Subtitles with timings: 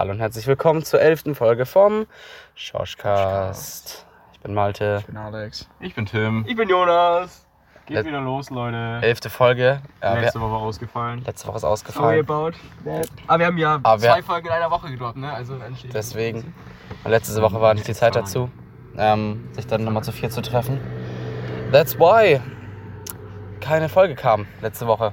[0.00, 2.06] Hallo und herzlich willkommen zur elften Folge vom
[2.54, 4.06] Schorschcast.
[4.32, 4.96] Ich bin Malte.
[5.00, 5.68] Ich bin Alex.
[5.78, 6.46] Ich bin Tim.
[6.48, 7.46] Ich bin Jonas.
[7.84, 9.00] Geht Let- wieder los, Leute.
[9.02, 9.82] Elfte Folge.
[10.02, 11.22] Ja, Letzte Woche ausgefallen.
[11.26, 12.20] letzte Woche ist Sorry ausgefallen.
[12.20, 12.52] about
[12.86, 13.08] that.
[13.26, 15.30] Aber wir haben ja Aber wir- zwei Folgen in einer Woche gedroppt, ne?
[15.34, 15.56] Also.
[15.92, 16.54] Deswegen.
[17.04, 18.50] Und letzte Woche war nicht die Zeit dazu,
[18.96, 20.80] ähm, sich dann nochmal zu vier zu treffen.
[21.72, 22.40] That's why
[23.60, 25.12] keine Folge kam letzte Woche.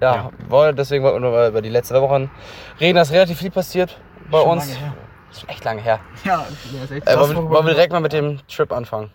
[0.00, 0.72] Ja, Ja.
[0.72, 2.28] deswegen wollten wir über die letzte Woche
[2.80, 2.96] reden.
[2.96, 3.98] Da ist relativ viel passiert
[4.30, 4.66] bei Schon uns.
[4.68, 4.92] lange her.
[5.30, 6.00] Ist schon echt lange her.
[6.24, 9.10] Ja, Ja, ist echt Äh, wollen, wir, wollen wir direkt mal mit dem Trip anfangen?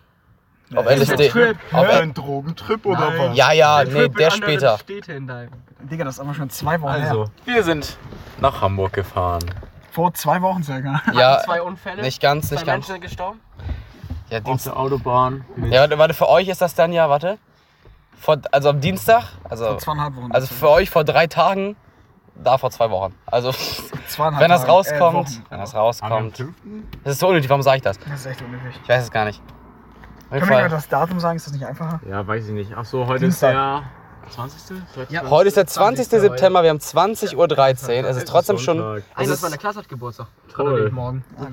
[0.75, 0.95] Auf Nee.
[0.95, 1.29] LSD.
[1.29, 1.57] Trip.
[1.71, 3.29] Auf, ein Drogentrip oder Nein.
[3.29, 3.37] was?
[3.37, 4.77] ja, ja, Der nee, der später.
[4.87, 7.31] Digga, das ist aber schon zwei Wochen Also, her.
[7.45, 7.97] wir sind
[8.39, 9.43] nach Hamburg gefahren.
[9.91, 11.01] Vor zwei Wochen circa.
[11.13, 12.01] Ja, Zwei Unfälle.
[12.01, 12.87] nicht ganz, Zwei nicht ganz.
[12.87, 13.39] Menschen sind gestorben.
[14.29, 15.45] Ja, Auf der Autobahn.
[15.69, 17.37] Ja warte, warte, für euch ist das dann ja, warte.
[18.19, 20.31] Vor, also am Dienstag, also, Vor zweieinhalb Wochen.
[20.31, 21.75] also für euch vor drei Tagen,
[22.35, 23.13] da vor zwei Wochen.
[23.25, 23.51] Also,
[24.07, 25.45] zweieinhalb wenn das Tage, rauskommt, äh, Wochen.
[25.49, 26.37] wenn das rauskommt.
[26.37, 26.53] 5.
[27.03, 27.99] Das ist so unnötig, warum sage ich das?
[27.99, 28.79] Das ist echt unnötig.
[28.81, 29.41] Ich weiß es gar nicht.
[30.29, 31.35] Können wir das Datum sagen?
[31.37, 31.99] Ist das nicht einfacher?
[32.09, 32.71] Ja, weiß ich nicht.
[32.75, 33.49] Ach so, heute Dienstag.
[33.49, 33.83] ist der
[34.31, 35.11] 20.
[35.11, 35.29] Ja.
[35.29, 36.09] Heute ist der 20.
[36.09, 36.21] 20.
[36.21, 37.35] September, wir haben 20.13
[38.03, 38.09] Uhr.
[38.09, 40.27] Es ist trotzdem schon Einer ist- aus meiner Klasse hat Geburtstag.
[40.47, 41.23] Ich morgen.
[41.37, 41.45] Ah,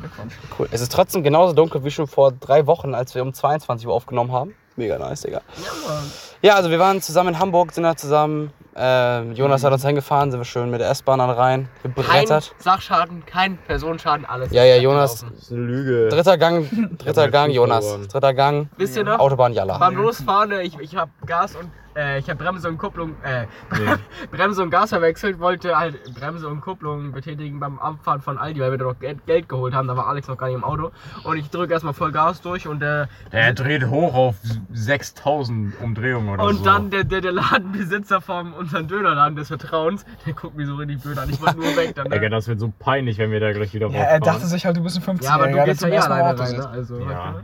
[0.58, 0.69] cool.
[0.70, 3.92] Es ist trotzdem genauso dunkel wie schon vor drei Wochen, als wir um 22 Uhr
[3.92, 4.55] aufgenommen haben.
[4.76, 5.40] Mega nice, Digga.
[5.56, 6.10] Ja, Mann.
[6.42, 8.52] Ja, also wir waren zusammen in Hamburg, sind da zusammen.
[8.74, 12.54] Äh, Jonas hat uns hingefahren, sind wir schön mit der S-Bahn dann rein, Kein gebrettert.
[12.58, 14.52] Sachschaden, kein Personenschaden, alles.
[14.52, 15.20] Ja, ja, Jonas-.
[15.20, 16.08] Das ist eine Lüge.
[16.08, 17.84] Dritter Gang, dritter hab Gang, Jonas.
[18.08, 19.18] Dritter Gang, Wisst ihr noch?
[19.18, 19.77] Autobahn Jalla.
[19.77, 23.96] Beim Losfahren, ich, ich habe Gas und äh, ich habe Bremse und Kupplung, äh, Nee.
[24.30, 28.70] Bremse und Gas verwechselt, wollte halt Bremse und Kupplung betätigen beim Abfahren von Aldi, weil
[28.70, 29.88] wir da noch Geld, Geld geholt haben.
[29.88, 30.91] Da war Alex noch gar nicht im Auto.
[31.24, 34.36] Und ich drücke erstmal voll Gas durch und äh, Der dreht hoch auf
[34.72, 36.48] 6000 Umdrehungen oder so.
[36.50, 40.77] und dann der, der, der Ladenbesitzer von unserem Dönerladen des Vertrauens, der guckt mich so
[40.77, 41.28] richtig blöd an.
[41.30, 42.08] Ich wollte nur weg dann.
[42.08, 42.30] Ne?
[42.30, 44.83] das wird so peinlich, wenn wir da gleich wieder Ja, er dachte sich halt, du
[44.83, 46.46] bist ein 50 Ja, aber du gehst ja eh alleine rein.
[46.46, 46.56] rein.
[46.56, 46.68] Ne?
[46.68, 47.34] Also, Ja.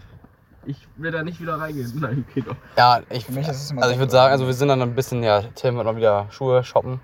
[0.66, 1.92] Ich will da nicht wieder reingehen.
[2.00, 2.56] Nein, okay doch.
[2.76, 4.82] Ja, ich, Für mich ist es immer also ich würde sagen, also wir sind dann
[4.82, 7.00] ein bisschen, ja, Tim wird mal wieder Schuhe shoppen.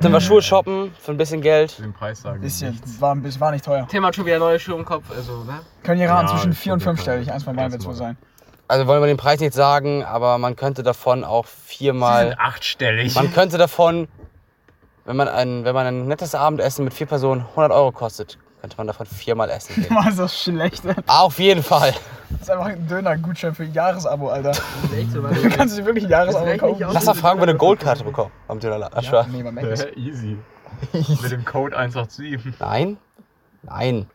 [0.00, 1.78] Tim war Schuhe shoppen für ein bisschen Geld.
[1.78, 2.40] Den Preis sagen.
[2.40, 3.86] Bisschen, war, ein bisschen, war nicht teuer.
[3.88, 5.04] Tim hat schon wieder neue Schuhe im Kopf.
[5.14, 5.60] Also, ne?
[5.82, 7.02] Können ihr raten, Ja, zwischen ist 4 und schon 5 super.
[7.12, 7.32] stelle ich.
[7.32, 8.16] Eins von beiden wird es wohl sein.
[8.68, 12.34] Also wollen wir den Preis nicht sagen, aber man könnte davon auch viermal.
[12.38, 13.14] achtstellig.
[13.14, 14.08] Man könnte davon,
[15.04, 18.76] wenn man ein, wenn man ein nettes Abendessen mit vier Personen 100 Euro kostet, könnte
[18.76, 19.86] man davon viermal essen gehen.
[19.94, 20.84] Mann, ist das schlecht.
[20.84, 21.94] Das Auf jeden Fall.
[22.40, 24.50] ist einfach ein Döner-Gutschein für ein Jahresabo, Alter.
[24.52, 24.62] Das
[25.12, 26.86] Du kannst dir wirklich ein Jahresabo Das kaufen.
[26.92, 29.02] Lass mal fragen, ob wir eine Goldkarte bekommen beim Dönerladen.
[29.02, 29.86] Ja, nee, man merkt es.
[29.96, 30.36] Easy.
[31.22, 32.58] Mit dem Code 187.
[32.60, 32.98] Nein?
[33.62, 34.06] Nein.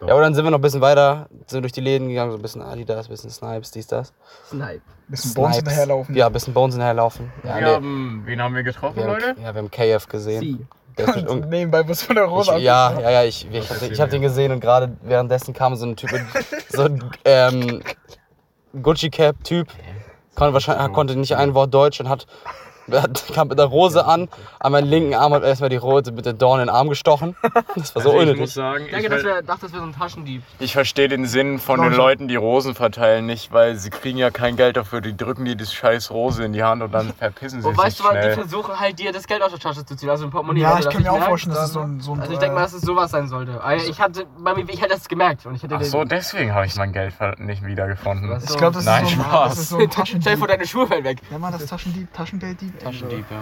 [0.00, 0.06] Doch.
[0.06, 2.38] Ja, aber dann sind wir noch ein bisschen weiter, sind durch die Läden gegangen, so
[2.38, 4.12] ein bisschen Adidas, ein bisschen Snipes, dies, das.
[4.48, 4.80] Snipe.
[5.08, 6.14] Bisschen Bones hinterherlaufen.
[6.14, 7.32] Ja, ein bisschen Bones hinterherlaufen.
[7.42, 7.74] Ja, Wir nee.
[7.74, 9.28] haben, wen haben wir getroffen, wir Leute?
[9.30, 10.40] haben, ja, wir haben KF gesehen.
[10.40, 10.66] Sie.
[11.06, 13.92] Und un- nebenbei du von der Rose ich, ja, ja, ja, ich, ich, hab, den-
[13.92, 16.22] ich hab den gesehen und gerade währenddessen kam so ein Typ, mit,
[16.68, 17.82] so ein ähm,
[18.82, 19.68] Gucci-Cap-Typ,
[20.34, 22.26] konnte, wahrscheinlich, konnte nicht ein Wort Deutsch und hat
[23.34, 24.28] kam mit der Rose an,
[24.60, 27.36] an meinen linken Arm hat erstmal die Rose mit der Dorn in den Arm gestochen.
[27.76, 28.40] Das war so Also ich unnötig.
[28.40, 30.42] muss sagen, Ich ich, denke, das ver wäre, dachte, das wäre so ein Taschendieb.
[30.58, 31.96] ich verstehe den Sinn von den Leute.
[31.96, 35.00] Leuten, die Rosen verteilen, nicht, weil sie kriegen ja kein Geld dafür.
[35.00, 37.84] Die drücken dir das scheiß Rose in die Hand und dann verpissen sie Und sich
[37.84, 40.24] weißt du was, die versuchen halt dir das Geld aus der Tasche zu ziehen, also
[40.24, 40.60] ein Portemonnaie.
[40.62, 42.54] Ja, ich kann mir auch vorstellen, dass es so ein- so ein, Also ich denke
[42.54, 43.62] mal, dass es sowas sein sollte.
[43.62, 44.26] Also Ich hatte,
[44.68, 47.64] ich hätte das gemerkt und ich hätte Ach so, deswegen habe ich mein Geld nicht
[47.64, 48.30] wiedergefunden.
[48.42, 49.50] Ich glaube, das, Nein, ist so ein- Spaß.
[49.50, 50.48] das ist so ein Stell dir vor, Taschendieb.
[50.48, 51.18] deine Schuhe fallen weg.
[51.30, 52.77] Ja, man, das Taschendieb, Taschengelddieb.
[52.78, 53.36] Taschendieb, ja.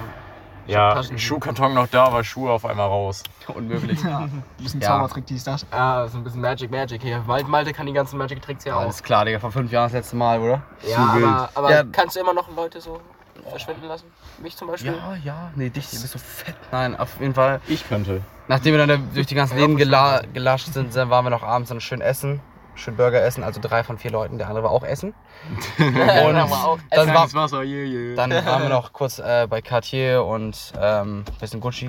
[0.68, 1.20] Ja, Taschendieb.
[1.20, 3.22] Schuhkarton noch da, aber Schuhe auf einmal raus.
[3.54, 4.02] Unmöglich.
[4.02, 4.88] Ja, ein bisschen Ja.
[4.88, 5.64] Zaubertrick, dies, das.
[5.72, 7.22] Ja, so ein bisschen Magic, Magic hier.
[7.26, 8.80] Malte, Malte kann die ganzen Magic-Tricks ja auch.
[8.80, 10.62] Alles klar, Digga, vor fünf Jahren das letzte Mal, oder?
[10.88, 11.84] Ja, aber, aber Ja.
[11.92, 13.00] kannst du immer noch Leute so
[13.48, 14.06] verschwinden lassen?
[14.42, 14.92] Mich zum Beispiel?
[14.96, 15.50] Ja, ja.
[15.54, 16.56] Nee, dich, du bist so fett.
[16.72, 17.60] Nein, auf jeden Fall.
[17.68, 18.22] Ich könnte.
[18.48, 21.68] Nachdem wir dann durch die ganzen Läden gela gelascht sind, dann waren wir noch abends
[21.68, 22.40] dann schön essen.
[22.76, 25.14] Schön Burger essen, also drei von vier Leuten, der andere war auch essen.
[25.78, 31.88] Und Dann war, dann waren wir noch kurz äh, bei Cartier und ähm, bisschen Gucci.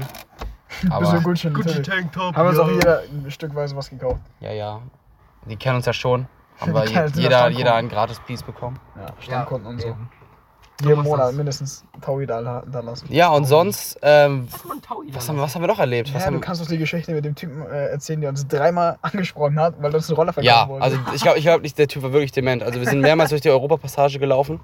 [0.70, 1.53] Bisschen Aber, Gutschein.
[1.53, 1.88] natürlich.
[1.88, 2.36] Tanktop.
[2.36, 4.22] Haben uns auch jeder ein Stückweise was gekauft.
[4.39, 4.81] ja, ja.
[5.45, 6.28] Die kennen uns ja schon.
[6.60, 8.80] Haben wir je, jeder, jeder ein gratis Piece bekommen.
[8.95, 9.95] Ja, Stammkunden und so.
[10.81, 11.35] Jeden Monat das.
[11.35, 13.07] mindestens Taui da, da lassen.
[13.09, 14.47] Ja, und sonst, ähm,
[15.12, 16.13] Was, haben, wir- was haben wir noch erlebt?
[16.13, 18.47] Was Ja, haben, du kannst doch die Geschichte mit dem Typen äh, erzählen, der uns
[18.47, 20.83] dreimal angesprochen hat, weil er uns einen Roller verkaufen Ja, wollte.
[20.83, 22.62] also ich glaube ich glaub nicht, der Typ war wirklich dement.
[22.63, 24.59] Also wir sind mehrmals durch die Europapassage gelaufen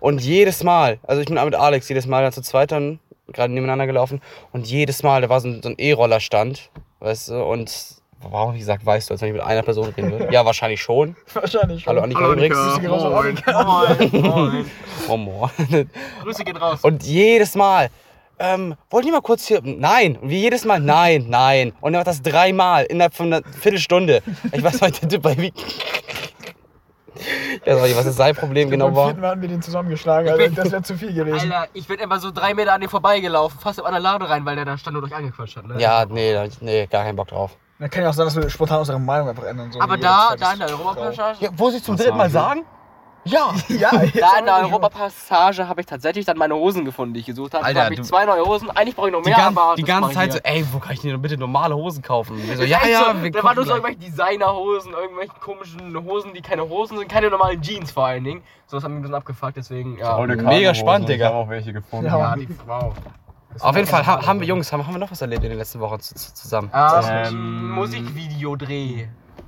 [0.00, 3.00] und jedes Mal, also ich bin auch mit Alex jedes Mal dann zu zweit dann
[3.32, 4.20] gerade nebeneinander gelaufen
[4.52, 6.70] und jedes Mal, da war so ein, so ein E-Roller-Stand,
[7.00, 9.88] weißt du, und warum hab ich gesagt, weißt du, als wenn ich mit einer Person
[9.96, 10.32] reden würde?
[10.32, 11.16] Ja, wahrscheinlich schon.
[11.34, 11.90] Wahrscheinlich schon.
[11.90, 12.58] Hallo Annika Hallo, übrigens.
[12.58, 12.78] Annika.
[12.80, 13.26] Gehen an Moin.
[13.26, 13.62] Annika.
[13.64, 14.70] Moin, moin.
[15.08, 15.90] Oh, moin.
[16.22, 16.80] Grüße geht raus.
[16.82, 17.90] Und jedes Mal,
[18.38, 20.16] ähm, wollt ihr mal kurz hier, nein.
[20.16, 21.72] Und wie jedes Mal, nein, nein.
[21.80, 24.22] Und er macht das dreimal innerhalb von einer Viertelstunde.
[24.52, 25.52] Ich weiß heute, der Typ bei wie.
[27.62, 29.08] Ich weiß auch nicht, was das sein Problem genau war.
[29.08, 31.52] vierten Mal hatten wir den zusammengeschlagen, also das wäre zu viel gewesen.
[31.52, 34.46] Alter, ich bin immer so drei Meter an dem vorbeigelaufen, fast an der Lade rein,
[34.46, 35.66] weil der da stand und euch angequatscht hat.
[35.66, 35.78] Ne?
[35.78, 37.58] Ja, nee, nee, gar keinen Bock drauf.
[37.80, 39.72] Dann kann ja auch sein, dass wir spontan unsere Meinung einfach ändern.
[39.72, 40.84] So Aber wie da, jetzt da in der Frau.
[40.84, 42.64] Europapassage, Ja, wo sie zum Was dritten Mal sagen?
[43.24, 43.52] Ja.
[43.68, 43.90] Ja,
[44.20, 44.58] da in der.
[44.60, 47.64] Europapassage habe ich tatsächlich dann meine Hosen gefunden, die ich gesucht habe.
[47.64, 48.70] Alter, Da habe ich zwei neue Hosen.
[48.70, 50.56] Eigentlich brauche ich noch Die, mehr, gan aber die ganze Zeit so, hier.
[50.56, 52.38] ey, wo kann ich denn bitte normale Hosen kaufen?
[52.56, 56.42] So, ja, ja, so, wir da waren nur so irgendwelche Designerhosen, irgendwelche komischen Hosen, die
[56.42, 58.42] keine Hosen sind, keine normalen Jeans vor allen Dingen.
[58.66, 60.18] So, das haben wir ein bisschen abgefuckt, deswegen, ja.
[60.18, 61.26] Mega spannend, Digga.
[61.26, 62.06] Ich habe auch welche gefunden.
[62.06, 62.18] Ja.
[62.18, 62.94] Ja, die, wow.
[63.52, 65.42] Das Auf war jeden Fall ha haben wir, Jungs, haben, haben wir noch was erlebt
[65.44, 66.70] in den letzten Wochen zu, zu, zusammen?
[66.72, 69.06] Ähm, Ähm, Musikvideodreh.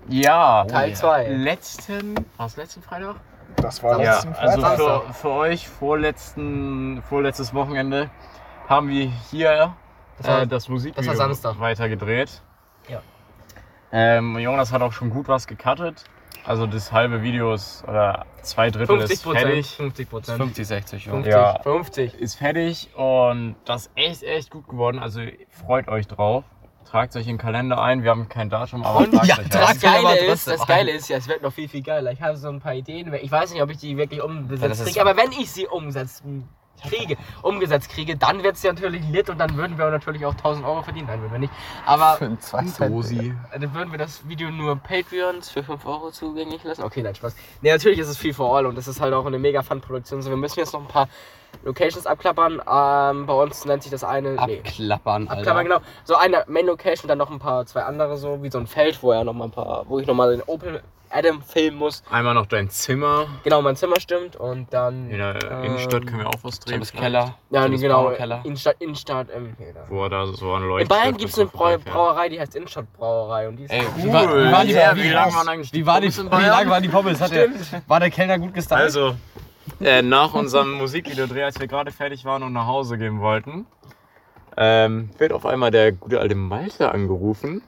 [0.08, 0.64] Ja.
[0.64, 1.28] Teil 2.
[1.28, 2.14] Letzten.
[2.36, 3.16] War es letzten Freitag?
[3.56, 5.04] Das war Ja, letzten also Freitag.
[5.06, 8.10] für, für euch vorletzten, vorletztes Wochenende
[8.68, 9.74] haben wir hier
[10.18, 11.60] Das war- äh, das Musikvideo das war Samstag.
[11.60, 12.42] weiter gedreht.
[12.88, 13.00] Ja.
[13.92, 16.04] Ähm, Jonas hat auch schon gut was gecuttet.
[16.44, 19.46] Also das halbe Video ist, oder zwei Drittel 50 ist Prozent.
[19.46, 19.66] fertig.
[19.76, 20.36] 50 Prozent.
[20.38, 21.12] 50, 60, ja.
[21.12, 21.32] 50.
[21.32, 21.58] Ja.
[21.62, 22.14] 50.
[22.14, 24.98] Ist fertig und das ist echt, echt gut geworden.
[24.98, 26.44] Also freut euch drauf.
[26.84, 28.02] Tragt euch in den Kalender ein.
[28.02, 29.48] Wir haben kein Datum, aber Und- tragt Ja, euch.
[29.48, 32.10] Das Geile ist, das Geile ist ja, es wird noch viel, viel geiler.
[32.12, 33.14] Ich habe so ein paar Ideen.
[33.14, 36.48] Ich weiß nicht, ob ich die wirklich Ja, ist- kriege, aber wenn ich sie umsetzen
[36.82, 40.34] kriege, umgesetzt kriege, dann wird es ja natürlich lit und dann würden wir natürlich auch
[40.34, 41.06] 1000 Euro verdienen.
[41.06, 41.52] Nein, würden wir nicht.
[41.86, 42.88] Aber Für zwei.
[42.88, 43.34] Dosi.
[43.52, 46.82] dann würden wir das Video nur Patreons für 5 Euro zugänglich lassen.
[46.82, 47.34] Okay, nein, Spaß.
[47.60, 50.22] Nee, natürlich ist es viel for all und das ist halt auch eine mega Fun-Produktion.
[50.22, 51.08] So, wir müssen jetzt noch ein paar
[51.64, 52.54] Locations abklappern.
[52.54, 54.32] Ähm, bei uns nennt sich das eine.
[54.46, 54.58] Nee.
[54.58, 55.40] Abklappern, Alter.
[55.40, 55.80] Abklappern, genau.
[56.04, 59.02] So eine Main Location, dann noch ein paar, zwei andere so, wie so ein Feld,
[59.02, 62.02] wo er noch mal ein paar, wo ich noch mal den Opel Adam filmen muss.
[62.10, 63.26] Einmal noch dein Zimmer.
[63.44, 65.10] Genau, mein Zimmer stimmt und dann.
[65.10, 66.74] In der ähm, Innenstadt können wir auch was drehen.
[66.74, 67.38] Thomas Keller.
[67.50, 68.10] Ja, Thomas genau.
[68.10, 68.40] Keller.
[68.44, 69.56] Innenstadt, Innenstadt, ähm.
[69.88, 70.88] Wo er da so eine In Leuchte.
[70.88, 74.04] Bayern gibt es eine Brau Brauerei, die heißt Innenstadtbrauerei und die ist Ey, cool.
[74.04, 76.26] wie, war, wie, waren die, Ja, wie, wie lang waren eigentlich war die, Pommes in
[76.26, 77.20] wie waren die Pommes?
[77.20, 77.48] Hat der,
[77.86, 78.80] war der Kellner gut gestylt?
[78.80, 79.14] Also,
[79.80, 83.66] äh, nach unserem Musikvideodreh, als wir gerade fertig waren und nach Hause gehen wollten,
[84.56, 87.62] ähm, wird auf einmal der gute alte Malte angerufen.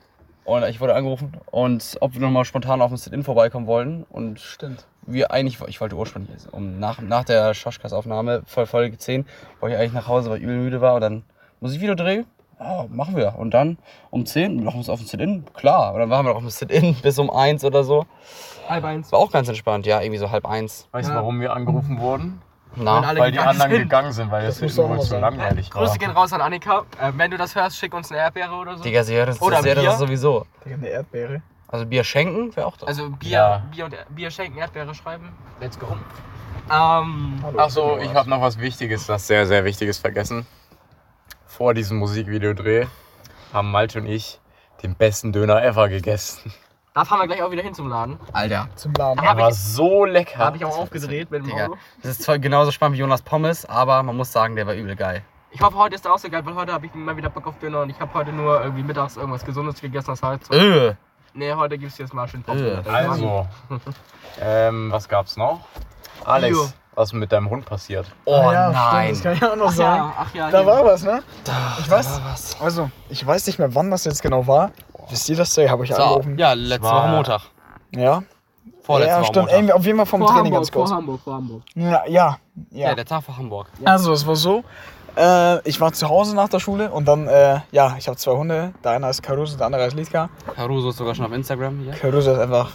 [0.45, 4.05] Und ich wurde angerufen und ob wir nochmal spontan auf dem Sit-In vorbeikommen wollen.
[4.09, 4.85] Und Stimmt.
[5.07, 9.25] wir eigentlich, ich wollte ursprünglich, um nach, nach der Schoschkas-Aufnahme, voll Folge 10,
[9.59, 10.93] wollte ich eigentlich nach Hause, weil ich übel müde war.
[10.95, 11.23] Und dann
[11.61, 12.25] Musikvideo drehen.
[12.59, 13.35] Ja, machen wir.
[13.37, 13.77] Und dann
[14.11, 15.45] um 10 noch uns auf dem Sit-In.
[15.55, 15.93] Klar.
[15.93, 18.05] Und dann waren wir noch auf dem Sit-In bis um 1 oder so.
[18.69, 19.11] Halb eins.
[19.11, 20.87] War auch ganz entspannt, ja, irgendwie so halb eins.
[20.91, 21.19] Weißt du, Ja.
[21.19, 22.41] warum wir angerufen wurden?
[22.75, 23.81] Na, alle Weil die gegangen anderen sind.
[23.83, 25.83] gegangen sind, weil Das es immer zu langweilig war.
[25.83, 26.85] Grüße gehen raus an Annika.
[27.01, 28.83] Äh, wenn du das hörst, schick uns eine Erdbeere oder so.
[28.83, 30.45] Digga, sie hört das, Oder das, das sowieso.
[30.65, 31.41] Digga, eine Erdbeere.
[31.67, 32.85] Also Bier schenken wäre auch da.
[32.87, 33.57] Also Bier, Ja.
[33.71, 35.29] Bier und Bier schenken, Erdbeere schreiben.
[35.59, 35.87] Let's go.
[36.71, 40.45] Ähm, Hallo, Ach so, bin ich habe noch was Wichtiges, was sehr, sehr Wichtiges vergessen.
[41.45, 42.87] Vor diesem Musikvideodreh
[43.53, 44.39] haben Malte und ich
[44.83, 46.53] den besten Döner ever gegessen.
[46.95, 48.17] Da fahren wir gleich auch wieder hin zum Laden.
[48.31, 48.69] Alter.
[48.75, 49.21] Zum Laden.
[49.21, 50.37] Der war so Da lecker.
[50.39, 51.65] habe ich auch aufgedreht mit dem Digga.
[51.65, 51.77] Auto.
[52.01, 54.95] Das ist zwar genauso spannend wie Jonas Pommes, aber man muss sagen, der war übel
[54.95, 55.21] geil.
[55.51, 57.47] Ich hoffe, heute ist er auch so geil, weil heute habe ich mal wieder Bock
[57.47, 60.07] auf Döner und ich habe heute nur irgendwie mittags irgendwas Gesundes gegessen.
[60.11, 60.93] Das heißt, Öh.
[61.33, 62.87] nee, heute gibt es jetzt mal schön Äh, Pommes.
[62.87, 63.45] Also,
[64.41, 65.59] ähm, was gab's noch?
[66.23, 66.69] Alex, Bio.
[66.95, 68.09] was mit deinem Hund passiert?
[68.23, 69.15] Oh Ah ja, nein.
[69.15, 69.95] Stimmt, das kann ich auch noch Ach sagen.
[70.01, 70.49] ja, ach ja.
[70.49, 70.67] Da hier.
[70.67, 71.23] war was, ne?
[71.43, 72.61] Da, Ich da weiß- war was.
[72.61, 74.71] Also, ich weiß nicht mehr, wann das jetzt genau war.
[75.09, 75.53] Wisst ihr das?
[75.53, 76.37] Da habe ich So, angerufen.
[76.37, 77.41] ja, letzte Woche Montag.
[77.91, 78.23] Ja.
[78.83, 79.35] Vorletzte ja, Woche stimmt.
[79.45, 79.55] Montag.
[79.57, 80.89] Irgendwie auf jeden Fall vom vor Training Hamburg, ganz kurz.
[80.89, 81.61] vor Hamburg, vor Hamburg.
[81.75, 81.99] Ja, ja.
[82.07, 82.37] Ja.
[82.71, 82.95] ja.
[82.95, 83.67] der Tag vor Hamburg.
[83.83, 84.63] Also, es war so.
[85.17, 88.33] Äh, ich war zu Hause nach der Schule und dann, äh, ja, ich habe zwei
[88.33, 88.73] Hunde.
[88.83, 90.29] Der eine heißt Caruso, der andere heißt Litka.
[90.53, 91.93] Caruso ist sogar schon auf Instagram hier.
[91.93, 92.71] Caruso ist einfach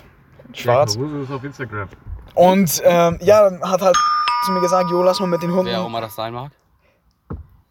[0.54, 0.94] schwarz.
[0.96, 1.88] Caruso ist auf Instagram.
[2.34, 3.96] Und ähm, ja, dann hat halt
[4.46, 5.66] zu mir gesagt, jo, lass mal mit den Hunden.
[5.66, 6.50] Wer auch immer das sein mag.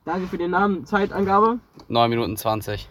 [0.06, 1.58] Danke für den Namen, Zeitangabe.
[1.88, 2.88] 9 Minuten 20.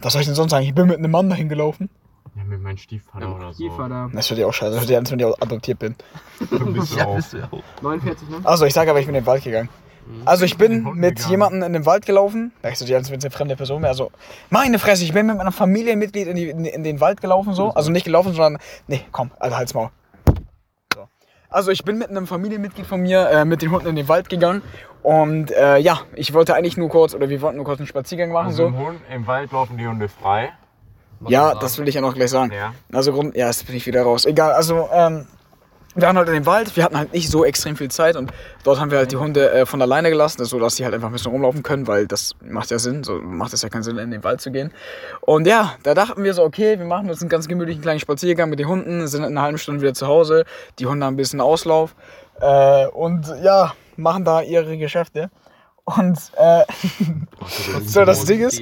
[0.00, 0.64] Was soll ich denn sonst sagen?
[0.64, 1.90] Ich bin mit einem Mann dahin gelaufen.
[2.36, 3.64] Ja, mit meinem Stiefvater oder so.
[3.64, 4.10] Stiefvater.
[4.12, 5.96] Das wird ja auch scheiße, das wird ja, als wenn ich auch adoptiert bin.
[6.38, 6.52] Bist
[6.96, 7.20] du auch.
[7.20, 7.82] du auch.
[7.82, 8.36] 49, ne?
[8.44, 9.68] Also, ich sage aber, ich bin in den Wald gegangen.
[10.24, 12.52] Also, ich bin mit jemandem in den Wald gelaufen.
[12.62, 13.90] Da so, wenn es eine fremde Person wäre.
[13.90, 14.10] Also,
[14.50, 17.70] meine Fresse, ich bin mit meinem Familienmitglied in, die, in, in den Wald gelaufen, so.
[17.70, 18.62] Also nicht gelaufen, sondern.
[18.86, 19.90] Nee, komm, Alter, halt's Maul.
[21.50, 21.54] So.
[21.54, 24.28] Also, ich bin mit einem Familienmitglied von mir äh, mit den Hunden in den Wald
[24.28, 24.62] gegangen.
[25.02, 28.30] Und äh, ja, ich wollte eigentlich nur kurz, oder wir wollten nur kurz einen Spaziergang
[28.32, 28.68] machen, Also so.
[28.68, 30.52] im, Hund, im Wald laufen die Hunde frei.
[31.26, 32.52] Ja, das will ich ja noch gleich sagen.
[32.52, 32.74] Ja.
[32.92, 34.24] Also Grund, ja, jetzt bin ich wieder raus.
[34.24, 35.26] Egal, also ähm,
[35.98, 38.32] wir waren halt in dem Wald, wir hatten halt nicht so extrem viel Zeit und
[38.62, 41.08] dort haben wir halt die Hunde äh, von alleine gelassen, so dass sie halt einfach
[41.08, 43.98] ein bisschen rumlaufen können, weil das macht ja Sinn, so macht es ja keinen Sinn
[43.98, 44.72] in den Wald zu gehen.
[45.22, 48.48] Und ja, da dachten wir so, okay, wir machen uns einen ganz gemütlichen kleinen Spaziergang
[48.48, 50.44] mit den Hunden, sind in einer halben Stunde wieder zu Hause,
[50.78, 51.96] die Hunde haben ein bisschen Auslauf
[52.40, 55.30] äh, und ja, machen da ihre Geschäfte.
[55.96, 56.64] Und äh,
[57.86, 58.60] so, das Ding ist,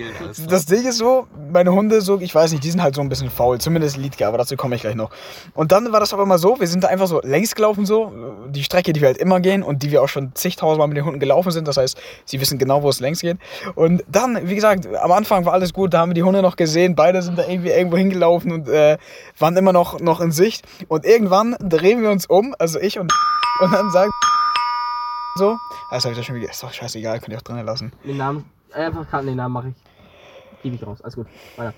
[0.49, 3.09] das Ding ist so, meine Hunde so, ich weiß nicht, die sind halt so ein
[3.09, 5.11] bisschen faul, zumindest Liedke, aber dazu komme ich gleich noch.
[5.54, 8.12] Und dann war das aber immer so, wir sind da einfach so längs gelaufen so,
[8.49, 11.04] die Strecke, die wir halt immer gehen und die wir auch schon zigtausendmal mit den
[11.04, 13.38] Hunden gelaufen sind, das heißt, sie wissen genau, wo es längs geht.
[13.75, 16.54] Und dann, wie gesagt, am Anfang war alles gut, da haben wir die Hunde noch
[16.54, 18.99] gesehen, beide sind da irgendwie irgendwo hingelaufen und äh,
[19.38, 20.64] waren immer noch, noch in Sicht.
[20.87, 23.12] Und irgendwann drehen wir uns um, also ich und
[23.59, 24.11] und dann sagt
[25.37, 25.57] so,
[25.90, 27.93] das habe ich da schon wieder, ist doch scheißegal, könnt ihr auch drinnen lassen.
[28.05, 29.75] Den Namen, einfach Karten, den Namen mache ich.
[30.62, 31.26] Gib ich raus, alles gut.
[31.57, 31.75] Weiter.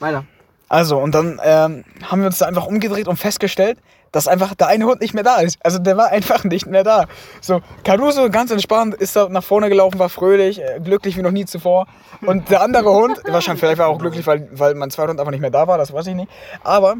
[0.00, 0.24] Weiter.
[0.68, 3.78] Also, und dann ähm, haben wir uns da einfach umgedreht und festgestellt,
[4.10, 5.58] dass einfach der eine Hund nicht mehr da ist.
[5.64, 7.06] Also der war einfach nicht mehr da.
[7.40, 11.30] So, Caruso ganz entspannt, ist da nach vorne gelaufen, war fröhlich, äh, glücklich wie noch
[11.30, 11.86] nie zuvor.
[12.24, 15.20] Und der andere Hund, wahrscheinlich vielleicht war er auch glücklich, weil, weil mein zweiter Hund
[15.20, 16.30] einfach nicht mehr da war, das weiß ich nicht.
[16.62, 16.96] Aber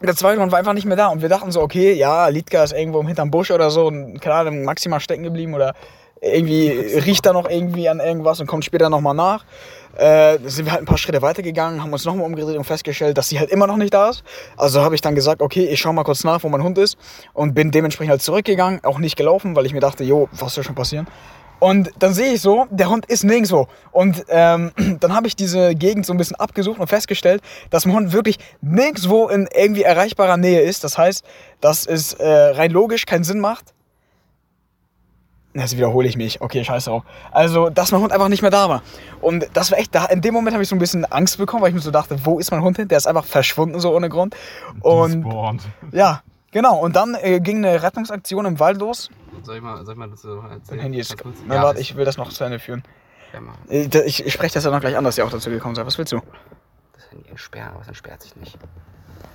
[0.00, 2.62] der zweite Hund war einfach nicht mehr da und wir dachten so, okay, ja, Liedka
[2.62, 5.74] ist irgendwo hinterm Busch oder so und Ahnung, maximal stecken geblieben oder
[6.20, 9.44] irgendwie riecht er noch irgendwie an irgendwas und kommt später nochmal nach.
[9.96, 13.28] Äh, sind wir halt ein paar Schritte weitergegangen, haben uns nochmal umgedreht und festgestellt, dass
[13.28, 14.22] sie halt immer noch nicht da ist.
[14.56, 16.96] Also habe ich dann gesagt, okay, ich schau mal kurz nach, wo mein Hund ist
[17.32, 20.62] und bin dementsprechend halt zurückgegangen, auch nicht gelaufen, weil ich mir dachte, jo, was soll
[20.62, 21.08] schon passieren?
[21.60, 23.66] Und dann sehe ich so, der Hund ist nirgendwo.
[23.90, 27.96] Und ähm, dann habe ich diese Gegend so ein bisschen abgesucht und festgestellt, dass mein
[27.96, 30.84] Hund wirklich nirgendwo in irgendwie erreichbarer Nähe ist.
[30.84, 31.24] Das heißt,
[31.60, 33.74] dass es äh, rein logisch keinen Sinn macht.
[35.54, 36.40] Jetzt wiederhole ich mich.
[36.40, 37.04] Okay, scheiße auch.
[37.32, 38.82] Also, dass mein Hund einfach nicht mehr da war.
[39.20, 41.62] Und das war echt, da, in dem Moment habe ich so ein bisschen Angst bekommen,
[41.62, 42.86] weil ich mir so dachte, wo ist mein Hund hin?
[42.86, 44.36] Der ist einfach verschwunden, so ohne Grund.
[44.82, 45.62] Und Despawned.
[45.92, 46.22] ja,
[46.52, 46.78] genau.
[46.78, 49.10] Und dann äh, ging eine Rettungsaktion im Wald los.
[49.44, 50.62] Soll ich mal, soll ich mal das so erzählen?
[50.70, 51.16] Mein Handy ist.
[51.46, 52.82] Na, Ja, warte, ich will das noch zu Ende führen.
[53.32, 53.54] ja, mach.
[53.68, 55.86] Ich, ich, ich spreche das ja noch gleich an, dass ihr auch dazu gekommen seid.
[55.86, 56.20] Was willst du?
[56.94, 58.58] Das Handy entsperren, aber es entsperrt sich nicht.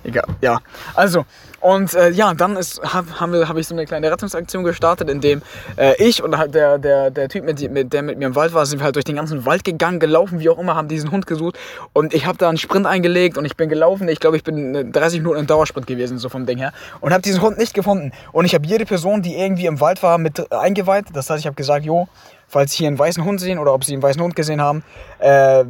[0.04, 0.60] Egal, ja.
[0.94, 1.24] Also,
[1.64, 5.40] und äh, ja, dann ist, hab, habe ich so eine kleine Rettungsaktion gestartet, in dem
[5.76, 8.52] äh, ich und halt der, der, der Typ, mit, mit, der mit mir im Wald
[8.52, 11.10] war, sind wir halt durch den ganzen Wald gegangen, gelaufen, wie auch immer, haben diesen
[11.10, 11.58] Hund gesucht.
[11.94, 14.08] Und ich habe da einen Sprint eingelegt und ich bin gelaufen.
[14.08, 16.74] Ich glaube, ich bin äh, 30 Minuten im Dauersprint gewesen, so vom Ding her.
[17.00, 18.12] Und habe diesen Hund nicht gefunden.
[18.32, 21.06] Und ich habe jede Person, die irgendwie im Wald war, mit eingeweiht.
[21.14, 22.08] Das heißt, ich habe gesagt, jo,
[22.46, 24.84] falls Sie hier einen weißen Hund sehen oder ob Sie einen weißen Hund gesehen haben,
[25.18, 25.64] äh,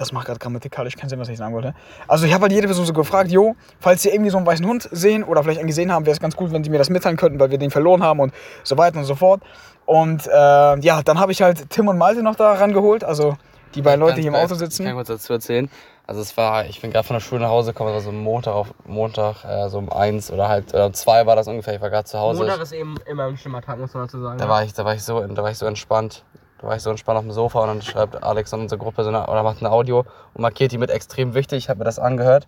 [0.00, 1.74] das macht gerade grammatikalisch keinen Sinn, was ich sagen wollte.
[2.08, 4.66] Also ich habe halt jede Person so gefragt, jo, falls Sie irgendwie so einen weißen
[4.66, 6.88] Hund sehen oder vielleicht einen gesehen haben, wäre es ganz gut, wenn Sie mir das
[6.88, 8.32] mitteilen könnten, weil wir den verloren haben und
[8.64, 9.42] so weiter und so fort.
[9.84, 13.36] Und äh, ja, dann habe ich halt Tim und Malte noch da rangeholt, also
[13.74, 14.86] die beiden Leute, die im Auto Ich sitzen.
[14.86, 15.70] kann kurz dazu erzählen.
[16.06, 18.74] Also es war, ich bin gerade von der Schule nach Hause gekommen, also Montag auf
[18.86, 21.74] Montag, äh, so um eins oder halb oder um zwei war das ungefähr.
[21.74, 22.40] Ich war gerade zu Hause.
[22.40, 24.38] Montag ist eben immer ein schlimmer Tag, muss man dazu sagen.
[24.38, 26.24] Da war ich, da war ich so, da war ich so entspannt.
[26.60, 29.02] Da war ich so entspannt auf dem Sofa und dann schreibt Alex in unsere Gruppe
[29.02, 31.58] so eine, oder macht ein Audio und markiert die mit extrem wichtig.
[31.58, 32.46] Ich habe mir das angehört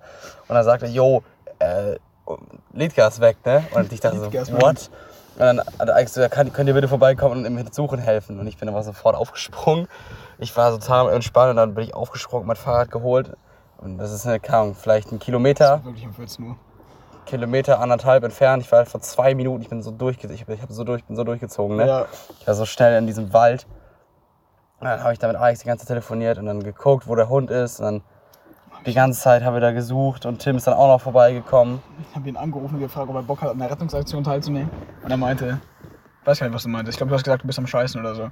[0.49, 1.23] und dann sagte, yo,
[1.59, 1.97] äh,
[2.73, 3.65] Liedka ist weg, ne?
[3.75, 4.91] Und ich dachte so, what?
[5.35, 8.39] Und dann hat Alex so, ja, kann, könnt ihr bitte vorbeikommen und ihm suchen helfen?
[8.39, 9.89] Und ich bin aber sofort aufgesprungen.
[10.39, 13.33] Ich war total entspannt und dann bin ich aufgesprungen, mein Fahrrad geholt.
[13.79, 15.83] Und das ist eine, keine Ahnung, vielleicht ein Kilometer.
[15.85, 16.57] Wirklich um 14 Uhr.
[17.25, 18.63] Kilometer, anderthalb entfernt.
[18.63, 21.17] Ich war vor zwei Minuten, ich bin so durchgezogen, ich, ich hab so durch, bin
[21.17, 21.87] so durchgezogen, ne?
[21.87, 22.07] Ja.
[22.41, 23.67] Ich war so schnell in diesem Wald.
[24.83, 27.15] Und dann habe ich da mit Alex die ganze Zeit telefoniert und dann geguckt, wo
[27.15, 27.79] der Hund ist.
[27.79, 28.03] Und dann
[28.85, 31.81] die ganze Zeit haben wir da gesucht und Tim ist dann auch noch vorbeigekommen.
[32.11, 34.69] Ich habe ihn angerufen und gefragt, ob er Bock hat, an der Rettungsaktion teilzunehmen.
[35.05, 35.61] Und er meinte,
[36.25, 36.97] weiß gar nicht, was du meintest.
[36.97, 38.31] Ich glaube, du hast gesagt, du bist am Scheißen oder so.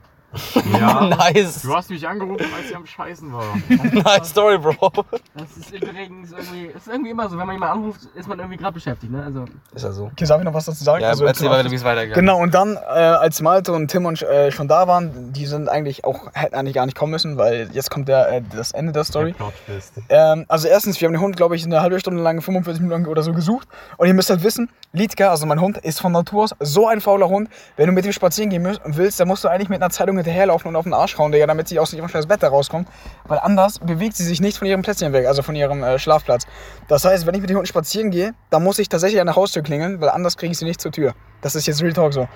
[0.79, 1.01] Ja.
[1.35, 1.63] nice.
[1.63, 3.45] Du hast mich angerufen, als ich am Scheißen war.
[3.93, 4.93] nice Story, Bro.
[5.35, 8.57] Das ist übrigens irgendwie, ist irgendwie immer so, wenn man jemanden anruft, ist man irgendwie
[8.59, 9.25] gerade beschäftigt, ne?
[9.25, 9.45] Also,
[9.75, 10.05] Ist ja so.
[10.07, 11.03] Okay, darf ich noch was dazu sagen?
[11.03, 14.07] Ja, Also, erzähl mal, wie es weitergegangen Genau, und dann, äh, als Malte und Tim
[14.07, 17.37] und, äh, schon da waren, die sind eigentlich auch, hätten eigentlich gar nicht kommen müssen,
[17.37, 19.33] weil jetzt kommt der, äh, das Ende der Story.
[19.33, 19.95] Plot-Twist.
[20.09, 23.03] Ähm, also erstens, wir haben den Hund, glaube ich, eine halbe Stunde lang, 45 Minuten
[23.03, 23.69] lang oder so gesucht.
[23.97, 27.01] Und ihr müsst halt wissen, Liedka, also mein Hund, ist von Natur aus so ein
[27.01, 27.49] fauler Hund.
[27.77, 30.69] Wenn du mit ihm spazieren gehen willst, dann musst du eigentlich mit einer Zeitung hinterherlaufen
[30.69, 32.89] und auf den Arsch hauen, Digga, damit sie aus ihrem scheiß Bett da rauskommt.
[33.27, 36.47] Weil anders bewegt sie sich nicht von ihrem Plätzchen weg, also von ihrem äh, Schlafplatz.
[36.89, 39.37] Das heißt, wenn ich mit den Hunden spazieren gehe, dann muss ich tatsächlich an der
[39.37, 41.15] Haustür klingeln, weil anders kriege ich sie nicht zur Tür.
[41.43, 42.29] Das ist jetzt Real Talk so.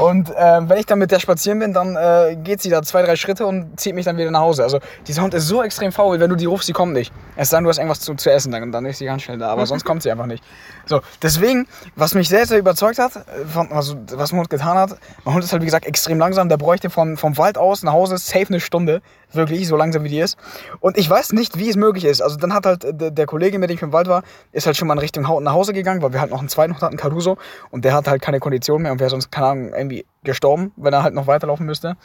[0.00, 3.02] Und ähm, wenn ich dann mit der spazieren bin, dann äh, geht sie da zwei,
[3.02, 4.64] drei Schritte und zieht mich dann wieder nach Hause.
[4.64, 7.12] Also dieser Hund ist so extrem faul, wenn du die rufst, sie kommt nicht.
[7.36, 9.38] Es sei denn, du hast irgendwas zu, zu essen, dann, dann ist sie ganz schnell
[9.38, 9.48] da.
[9.50, 10.42] Aber sonst kommt sie einfach nicht.
[10.86, 14.76] So, deswegen, was mich sehr, sehr überzeugt hat, äh, von, also, was mein Hund getan
[14.76, 16.48] hat, mein Hund ist halt wie gesagt extrem langsam.
[16.48, 19.00] Der bräuchte von, vom Wald aus nach Hause safe eine Stunde.
[19.30, 20.38] Wirklich, so langsam wie die ist.
[20.80, 22.22] Und ich weiß nicht, wie es möglich ist.
[22.22, 24.22] Also dann hat halt äh, der, der Kollege, mit dem ich im Wald war,
[24.52, 26.48] ist halt schon mal in Richtung Hau- nach Hause gegangen, weil wir halt noch einen
[26.48, 27.36] zweiten Hund hatten, Caruso.
[27.70, 30.92] Und der hat halt keine Kondition mehr und wäre sonst, keine Ahnung, irgendwie gestorben, wenn
[30.92, 31.96] er halt noch weiterlaufen müsste.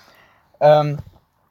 [0.59, 0.99] Ähm,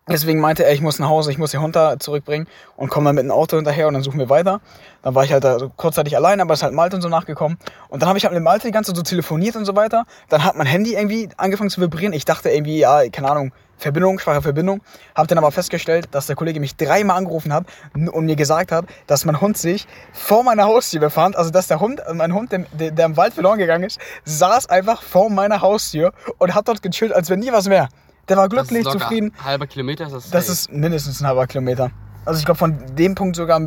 [0.08, 2.46] deswegen meinte er, ich muss nach Hause, ich muss Hund da zurückbringen
[2.76, 4.60] und komme dann mit dem Auto hinterher und dann suchen wir weiter.
[5.02, 7.58] Dann war ich halt da so kurzzeitig allein, aber ist halt Malte und so nachgekommen.
[7.88, 10.04] Und dann habe ich halt mit Malte die ganze Zeit so telefoniert und so weiter.
[10.28, 12.12] Dann hat mein Handy irgendwie angefangen zu vibrieren.
[12.12, 13.52] Ich dachte irgendwie, ja, keine Ahnung,
[13.82, 14.80] Verbindung, schwache Verbindung.
[15.14, 18.86] Hab dann aber festgestellt, dass der Kollege mich dreimal angerufen hat und mir gesagt hat,
[19.06, 21.36] dass mein Hund sich vor meiner Haustür befand.
[21.36, 24.68] Also dass der Hund, äh, mein Hund, der, der, im Wald verloren gegangen ist, saß
[24.68, 27.88] einfach vor meiner Haustür und hat dort gechillt, als wenn nie was wäre.
[28.28, 29.32] Der war glücklich, Das ist zufrieden.
[29.44, 30.30] Halber Kilometer ist das.
[30.30, 30.52] Das safe.
[30.52, 31.90] ist mindestens ein halber Kilometer.
[32.24, 33.60] Also ich glaube von dem Punkt sogar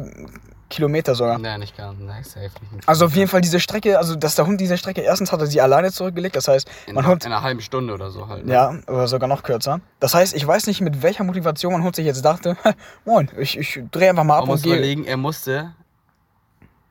[0.69, 1.37] Kilometer sogar.
[1.37, 1.99] Nee, nicht ganz.
[1.99, 2.87] Nee, safe nicht.
[2.87, 5.45] Also auf jeden Fall diese Strecke, also dass der Hund diese Strecke, erstens hat er
[5.47, 8.45] sie alleine zurückgelegt, das heißt, In, Hund, in einer halben Stunde oder so halt.
[8.45, 8.53] ne?
[8.53, 9.79] ja, oder sogar noch kürzer.
[9.99, 12.57] Das heißt, ich weiß nicht, mit welcher Motivation mein Hund sich jetzt dachte,
[13.05, 14.73] moin, ich, ich drehe einfach mal ab Man und muss gehe.
[14.73, 15.73] überlegen, er musste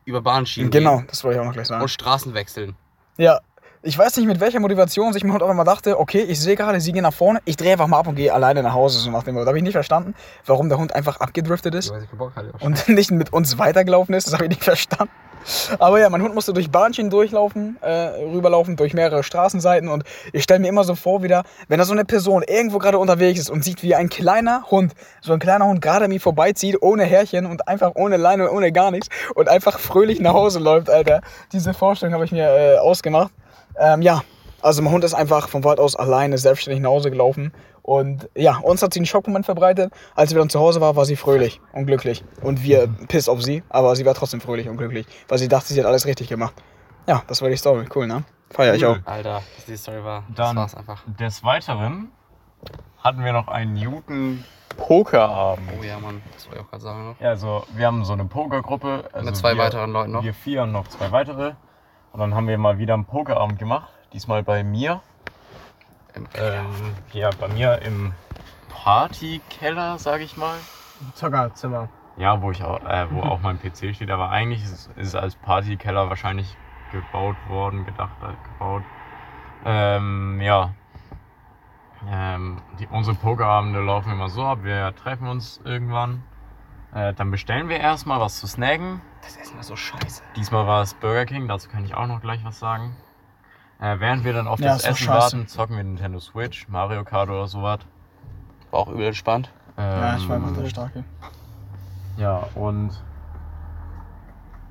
[0.05, 1.81] über Bahnschienen Genau, gehen das wollte ich auch noch gleich sagen.
[1.81, 2.75] und Straßen wechseln.
[3.17, 3.39] Ja,
[3.85, 6.55] ich weiß nicht, mit welcher Motivation sich mein Hund auf einmal dachte, okay, ich sehe
[6.55, 8.97] gerade, sie gehen nach vorne, ich drehe einfach mal ab und gehe alleine nach Hause.
[8.97, 9.45] So nach dem Motto.
[9.45, 10.15] Da habe ich nicht verstanden,
[10.45, 11.93] warum der Hund einfach abgedriftet ist
[12.59, 14.25] und nicht mit uns weitergelaufen ist.
[14.25, 15.11] Das habe ich nicht verstanden.
[15.77, 17.91] Aber ja, mein Hund musste durch Bahnschienen durchlaufen, äh,
[18.33, 19.89] rüberlaufen, durch mehrere Straßenseiten.
[19.89, 22.97] Und ich stelle mir immer so vor, wieder, wenn da so eine Person irgendwo gerade
[22.97, 26.19] unterwegs ist und sieht, wie ein kleiner Hund, so ein kleiner Hund gerade an mir
[26.19, 30.57] vorbeizieht, ohne Härchen und einfach ohne Leine, ohne gar nichts und einfach fröhlich nach Hause
[30.57, 31.21] läuft, Alter.
[31.51, 33.31] Diese Vorstellung habe ich mir äh, ausgemacht.
[33.79, 34.21] Ähm, ja,
[34.61, 37.53] also mein Hund ist einfach vom Wald aus alleine selbstständig nach Hause gelaufen.
[37.81, 39.93] Und ja, uns hat sie einen Schockmoment verbreitet.
[40.15, 42.23] Als sie dann zu Hause war, war sie fröhlich und glücklich.
[42.41, 45.71] Und wir piss auf sie, aber sie war trotzdem fröhlich und glücklich, weil sie dachte,
[45.73, 46.55] sie hat alles richtig gemacht.
[47.07, 47.85] Ja, das war die Story.
[47.93, 48.23] Cool, ne?
[48.49, 48.95] Feier ich auch.
[48.95, 49.01] Cool.
[49.05, 50.23] Alter, dass die Story war.
[50.35, 51.03] Dann- das war's einfach.
[51.19, 52.09] Des Weiteren
[53.03, 54.43] hatten wir noch einen Newton
[54.77, 55.69] Pokerabend.
[55.79, 57.19] Oh ja, Mann, das wollte ich auch gerade sagen noch.
[57.21, 59.05] Ja, also wir haben so eine Pokergruppe.
[59.13, 60.23] Also Mit zwei wir, weiteren Leuten noch.
[60.23, 61.53] Wir vier und noch zwei weitere.
[62.15, 63.89] Und dann haben wir mal wieder einen Pokerabend gemacht.
[64.13, 65.01] Diesmal bei mir.
[66.13, 66.65] Im- Ähm,
[67.11, 68.13] hier bei mir im
[68.69, 70.55] Partykeller, sag ich mal.
[71.15, 71.89] Zockerzimmer.
[72.15, 74.09] Ja, wo ich auch, äh, wo auch mein PC steht.
[74.11, 76.55] Aber eigentlich ist, es- ist es als Partykeller wahrscheinlich
[76.93, 78.83] gebaut worden, gedacht, äh, gebaut.
[79.65, 80.69] Ähm, ja.
[82.09, 84.59] Ähm, die, unsere Pokerabende laufen immer so ab.
[84.61, 86.23] Wir treffen uns irgendwann.
[86.95, 89.01] Äh, dann bestellen wir erstmal was zu snacken.
[89.21, 90.23] Das Essen war so scheiße.
[90.35, 92.95] Diesmal war es Burger King, dazu kann ich auch noch gleich was sagen.
[93.81, 95.35] Äh, während wir dann auf Ja, das doch Essen scheiße.
[95.37, 97.79] warten, zocken wir Nintendo Switch, Mario Kart oder sowas.
[98.71, 99.51] War auch übel entspannt.
[99.77, 101.03] Ja, ich war einfach Ähm, der Starke.
[102.15, 102.91] Ja, und.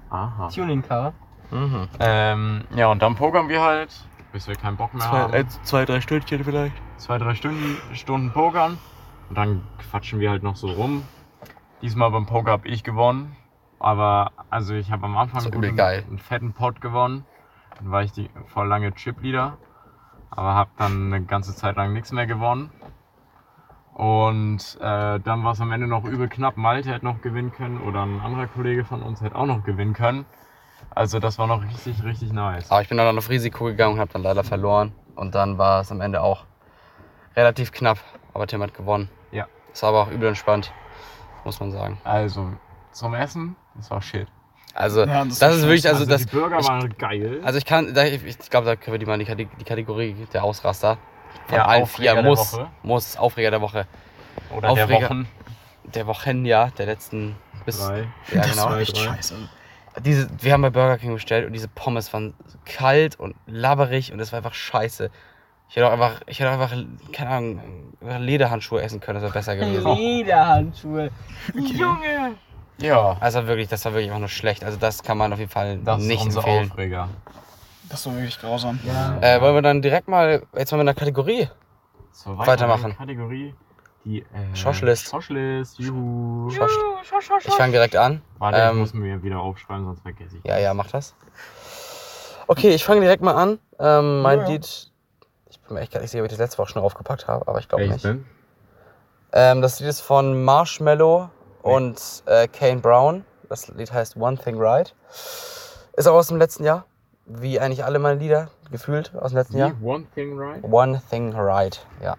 [0.08, 0.48] Aha.
[0.48, 1.12] Tuning Car.
[1.50, 1.88] Mhm.
[2.00, 3.90] Ähm, ja, und dann pokern wir halt,
[4.32, 5.48] bis wir keinen Bock mehr haben.
[5.62, 6.74] zwei, drei Stündchen vielleicht.
[6.96, 8.78] Zwei, drei Stunden, Stunden pokern.
[9.28, 11.02] Und dann quatschen wir halt noch so rum.
[11.84, 13.36] Diesmal beim Poker habe ich gewonnen.
[13.78, 17.26] Aber, also ich habe am Anfang einen, einen fetten Pot gewonnen.
[17.76, 19.58] Dann war ich die voll lange Chip-Leader.
[20.30, 22.70] Aber habe dann eine ganze Zeit lang nichts mehr gewonnen.
[23.92, 26.56] Und äh, dann war es am Ende noch übel knapp.
[26.56, 29.92] Malte hätte noch gewinnen können oder ein anderer Kollege von uns hätte auch noch gewinnen
[29.92, 30.24] können.
[30.94, 32.70] Also das war noch richtig, richtig nice.
[32.70, 34.94] Aber ich bin dann auf Risiko gegangen und habe dann leider verloren.
[35.16, 36.46] Und dann war es am Ende auch
[37.36, 37.98] relativ knapp.
[38.32, 39.10] Aber Tim hat gewonnen.
[39.32, 39.48] Ja.
[39.74, 40.72] Es war aber auch übel entspannt,
[41.44, 41.98] muss man sagen.
[42.04, 42.52] Also
[42.92, 44.26] zum Essen, das war shit.
[44.74, 47.40] Also, Ja, das, das ist war wirklich, also, Also das, die Burger ich, waren geil.
[47.44, 49.64] also ich kann, da- ich, ich glaube, da können wir die mal in die, die
[49.64, 50.98] Kategorie der Ausraster.
[51.46, 52.70] Von Ja, allen Aufreger vier der muss, Woche.
[52.82, 53.86] muss Aufreger der Woche.
[54.50, 55.28] Oder der Aufreger- Wochen.
[55.84, 57.78] Der Wochen, ja, der letzten bis.
[57.78, 58.06] Drei.
[58.32, 58.70] Ja, das genau.
[58.70, 59.02] war echt drei.
[59.16, 59.34] scheiße.
[60.04, 64.18] Diese, wir haben bei Burger King bestellt und diese Pommes waren kalt und labberig und
[64.18, 65.10] es war einfach scheiße.
[65.68, 66.72] Ich hätte auch einfach, ich hätte auch einfach,
[67.12, 67.60] keine Ahnung,
[68.00, 69.84] einfach Lederhandschuhe essen können, das wäre besser gewesen.
[69.96, 71.10] Lederhandschuhe.
[71.54, 72.36] Junge.
[72.78, 74.64] Ja, Also wirklich, das war wirklich einfach nur schlecht.
[74.64, 76.70] Also das kann man auf jeden Fall das nicht ist empfehlen.
[76.70, 77.08] Aufreger.
[77.88, 78.78] Das war wirklich grausam.
[78.84, 79.18] Ja.
[79.20, 81.48] Äh, wollen wir dann direkt mal, jetzt mal mit einer Kategorie.
[82.12, 82.96] So, Weitermachen.
[82.96, 83.54] Kategorie.
[84.04, 84.24] Die äh,
[84.54, 85.08] Schoschlist.
[85.08, 86.50] Schoschlist, juhu.
[86.50, 88.20] Ich fange direkt an.
[88.38, 90.44] Warte, ich Ähm, muss mir wieder aufschreiben, sonst vergesse ich.
[90.44, 91.14] Ja, ja, mach das.
[92.46, 93.58] Okay, ich fange direkt mal an.
[93.78, 94.50] Ähm, mein Ja, ja.
[94.52, 94.90] Lied,
[95.54, 97.46] ich bin mir echt gar nicht sicher, ob ich das letzte Woche schon aufgepackt habe,
[97.48, 98.04] aber ich glaube nicht.
[98.04, 98.26] denn?
[99.32, 101.30] Ähm, das Lied ist von Marshmallow
[101.62, 103.24] und äh, Kane Brown.
[103.48, 104.94] Das Lied heißt One Thing Right.
[105.96, 106.84] Ist auch aus dem letzten Jahr.
[107.26, 109.72] Wie eigentlich alle meine Lieder, gefühlt aus dem letzten Jahr.
[109.80, 109.84] Wie?
[109.84, 110.62] One Thing Right?
[110.62, 112.16] One Thing Right, ja.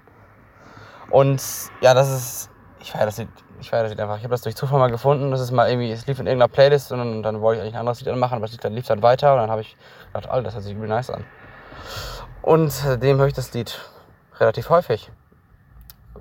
[1.11, 1.41] Und
[1.81, 2.49] ja, das ist.
[2.79, 3.29] Ich feiere das Lied.
[3.59, 4.17] Ich feiere das Lied einfach.
[4.17, 5.31] Ich habe das durch Zufall mal gefunden.
[5.31, 7.75] Das ist mal irgendwie, es lief in irgendeiner Playlist und dann, dann wollte ich eigentlich
[7.75, 9.77] ein anderes Lied anmachen, aber das Lied dann lief dann weiter und dann habe ich
[10.07, 11.23] gedacht, Alter, das hört sich übel nice an.
[12.45, 13.79] Und seitdem höre ich das Lied
[14.39, 15.09] relativ häufig.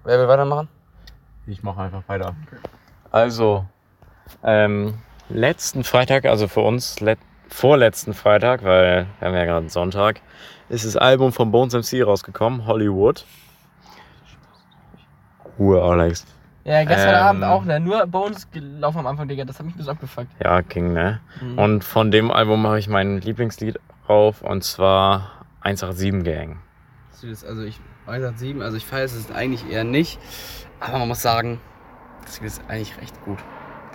[0.04, 0.68] Wer will weitermachen?
[1.46, 2.34] Ich mache einfach weiter.
[3.10, 3.66] Also,
[4.42, 4.94] ähm,
[5.28, 10.22] letzten Freitag, also für uns let vorletzten Freitag, weil wir haben ja gerade Sonntag,
[10.70, 13.26] ist das Album von Bones MC rausgekommen, Hollywood.
[15.58, 16.24] Ruhe, Alex.
[16.64, 17.16] Ja, gestern Ähm.
[17.16, 17.78] Abend auch, ne?
[17.80, 19.44] Nur Bones gelaufen am Anfang, Digga.
[19.44, 20.28] Das hat mich ein bisschen abgefuckt.
[20.42, 21.20] Ja, King, ne?
[21.42, 21.58] Mhm.
[21.58, 26.58] Und von dem Album mache ich mein Lieblingslied rauf und zwar 187 Gang.
[27.46, 30.18] Also ich, Weisheit 7, also ich feiere es eigentlich eher nicht.
[30.78, 31.58] Aber man muss sagen,
[32.24, 33.38] das Lied ist eigentlich recht gut.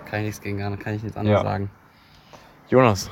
[0.10, 1.44] Kann ich nichts gegen sagen, kann ich nichts anderes Ja.
[1.44, 1.70] sagen.
[2.70, 3.10] Jonas.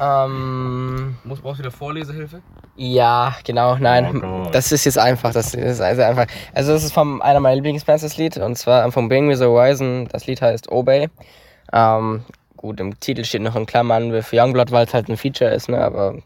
[0.00, 2.40] Ähm, Muss, brauchst du wieder Vorlesehilfe?
[2.76, 4.22] ja, genau, nein.
[4.24, 5.32] Oh das ist jetzt einfach.
[5.32, 6.26] Das ist also einfach.
[6.54, 8.38] Also, das ist von einer meiner Lieblingsbands, das Lied.
[8.38, 10.08] Und zwar von Bring Me the Horizon.
[10.10, 11.10] Das Lied heißt Obey.
[11.72, 12.24] Ähm,
[12.56, 15.68] gut, im Titel steht noch in Klammern für Youngblood, weil es halt ein Feature ist,
[15.68, 15.78] ne?
[15.84, 16.16] Aber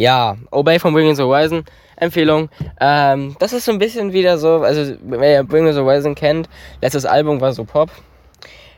[0.00, 1.62] ja, Obey von Bring the Horizon.
[1.96, 2.48] Empfehlung.
[2.80, 6.48] Ähm, das ist so ein bisschen wieder so, also wer Bring the Horizon kennt,
[6.80, 7.90] letztes Album war so Pop.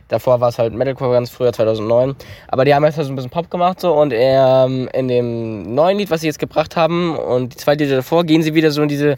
[0.09, 2.17] Davor war es halt Metalcore ganz früher, 2009.
[2.49, 5.75] Aber die haben jetzt halt so ein bisschen Pop gemacht so und ähm, in dem
[5.77, 8.73] neuen Lied, was sie jetzt gebracht haben und die zwei Lieder davor, gehen sie wieder
[8.73, 9.17] so in diese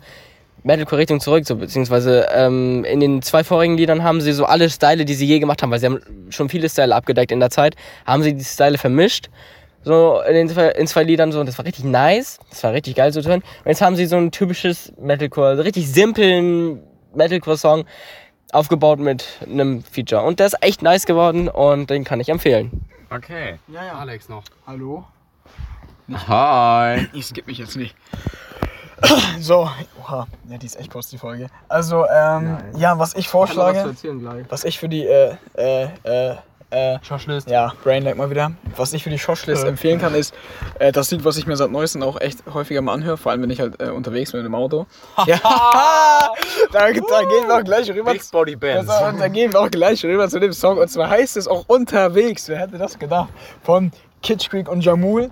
[0.63, 5.07] Metalcore-Richtung zurück, so, beziehungsweise ähm, in den zwei vorigen Liedern haben sie so alle Style,
[5.07, 7.77] die sie je gemacht haben, weil sie haben schon viele Style abgedeckt in der Zeit,
[8.07, 9.31] haben sie die Style vermischt,
[9.85, 12.73] so in den zwei, in zwei Liedern so und das war richtig nice, das war
[12.73, 13.43] richtig geil so zu hören.
[13.43, 16.81] Und jetzt haben sie so ein typisches Metalcore, so richtig simplen
[17.15, 17.85] Metalcore-Song
[18.53, 22.85] aufgebaut mit einem Feature und der ist echt nice geworden und den kann ich empfehlen.
[23.11, 23.59] Okay.
[23.69, 23.99] Ja, ja.
[23.99, 24.43] Alex noch.
[24.67, 25.05] Hallo?
[26.29, 27.07] Hi.
[27.13, 27.95] Ich skippe mich jetzt nicht.
[29.41, 29.69] So,
[30.01, 31.49] oha, ja, die ist echt kurz, die Folge.
[31.69, 34.47] Also, ähm, ja, was ich vorschlage, erzählen gleich.
[34.49, 36.37] was ich für die, äh, äh, äh,
[36.75, 37.49] äh, Shoshlist.
[37.49, 40.35] ja, Brainlag mal wieder, was ich für die Shoshlist empfehlen kann, ist
[40.79, 43.43] äh, das Lied, was ich mir seit neuestem auch echt häufiger mal anhöre, vor allem
[43.43, 44.87] wenn ich halt äh, unterwegs bin mit dem Auto.
[45.27, 45.39] ja,
[46.73, 48.13] da, da gehen wir auch gleich rüber.
[48.13, 48.91] Big Body Bands.
[48.91, 50.79] Und da gehen wir auch gleich rüber zu dem Song.
[50.79, 52.49] Und zwar heißt es auch unterwegs.
[52.49, 53.29] Wer hätte das gedacht?
[53.63, 55.31] Von Kitsch Creek und Jamul.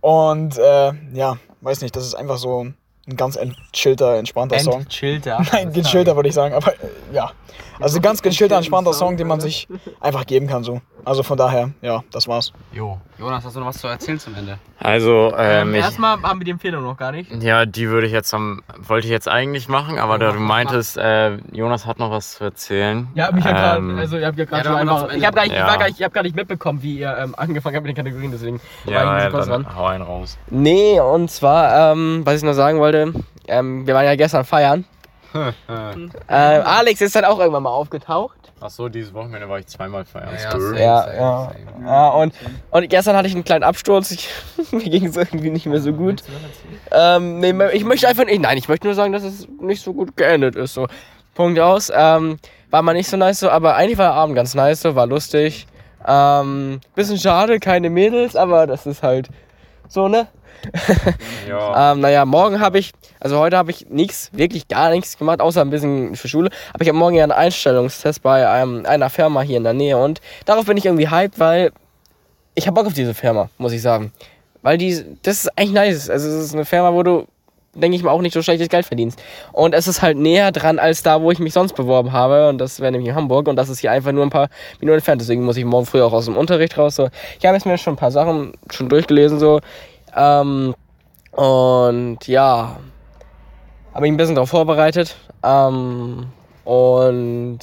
[0.00, 2.76] Und äh, ja, weiß nicht, das ist einfach so ein
[3.14, 4.88] ganz entchillter, entspannter Song.
[4.88, 5.44] Chillter.
[5.52, 7.30] Nein, gechillter würde ich sagen, aber äh, ja.
[7.78, 9.68] Also ganz gechillter, entspannter Song, den man sich
[10.00, 10.80] einfach geben kann so.
[11.06, 12.52] Also von daher, ja, das war's.
[12.72, 12.98] Jo.
[13.16, 14.58] Jonas, hast du noch was zu erzählen zum Ende?
[14.80, 17.30] Also, ähm, ich, Erstmal haben wir die Empfehlung noch gar nicht.
[17.44, 20.98] ja, die würde ich jetzt am, wollte ich jetzt eigentlich machen, aber da du meintest,
[20.98, 23.06] äh, Jonas hat noch was zu erzählen.
[23.14, 25.24] Ja, mich ja Ähm, gerade, also ihr habt ja Ja, gerade schon haben einfach, ich
[25.24, 25.76] habe gar, nicht- ich Ja.
[25.76, 28.32] gar, nicht- ich hab gar nicht mitbekommen, wie ihr ähm, angefangen habt mit den Kategorien,
[28.32, 29.76] deswegen war ich Ja, ja kurz dran.
[29.76, 30.36] hau einen raus.
[30.50, 33.12] Nee, und zwar, ähm, was ich noch sagen wollte,
[33.46, 34.84] ähm, wir waren ja gestern feiern.
[35.36, 38.45] äh, Alex ist dann auch irgendwann mal aufgetaucht.
[38.58, 40.30] Ach so, dieses Wochenende war ich zweimal feiern.
[40.32, 40.60] Ja, Stir.
[40.60, 41.52] same, Ja, same, ja.
[41.74, 41.86] same.
[41.86, 42.34] Ja, und,
[42.70, 44.10] und gestern hatte ich einen kleinen Absturz.
[44.12, 44.30] Ich,
[44.72, 46.22] mir ging es irgendwie nicht mehr so gut.
[46.90, 49.92] Ähm, nee, ich möchte einfach nicht, nein, ich möchte nur sagen, dass es nicht so
[49.92, 50.72] gut geendet ist.
[50.72, 50.86] So.
[51.34, 51.92] Punkt aus.
[51.94, 52.38] Ähm,
[52.70, 55.06] war mal nicht so nice so, aber eigentlich war der Abend ganz nice so, war
[55.06, 55.66] lustig.
[56.06, 59.28] Ähm, bisschen schade, keine Mädels, aber das ist halt
[59.88, 60.26] so, ne?
[61.48, 61.92] Ja.
[61.92, 65.60] Ähm, naja, morgen habe ich, also heute habe ich nichts, wirklich gar nichts gemacht, außer
[65.60, 66.50] ein bisschen für Schule.
[66.72, 69.96] Aber ich habe morgen ja einen Einstellungstest bei einem, einer Firma hier in der Nähe
[69.96, 71.72] und darauf bin ich irgendwie hyped, weil
[72.54, 74.12] ich habe Bock auf diese Firma, muss ich sagen.
[74.62, 76.10] Weil die, das ist eigentlich nice.
[76.10, 77.26] Also es ist eine Firma, wo du,
[77.80, 79.22] denke ich mal, auch nicht so schlechtes Geld verdienst.
[79.52, 82.48] Und es ist halt näher dran als da, wo ich mich sonst beworben habe.
[82.48, 83.48] Und das wäre nämlich in Hamburg.
[83.48, 84.48] Und das ist hier einfach nur ein paar
[84.80, 85.20] Minuten entfernt.
[85.20, 86.96] Deswegen muss ich morgen früh auch aus dem Unterricht raus.
[86.96, 87.08] So.
[87.38, 89.38] Ich habe jetzt mir schon ein paar Sachen schon durchgelesen.
[89.38, 89.60] So.
[90.16, 90.74] Ähm,
[91.32, 92.76] und ja,
[93.94, 95.16] habe ich ein bisschen darauf vorbereitet.
[95.42, 96.26] Ähm,
[96.64, 97.58] und